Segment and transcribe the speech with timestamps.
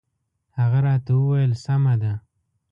[0.59, 2.13] هغه راته وویل سمه ده.